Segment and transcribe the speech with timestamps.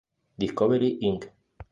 [0.41, 1.29] Discovery Inc.